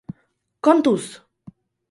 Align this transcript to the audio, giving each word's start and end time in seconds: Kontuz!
Kontuz! 0.67 1.11